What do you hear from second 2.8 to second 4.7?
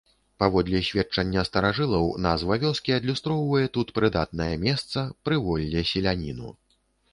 адлюстроўвае тут прыдатнае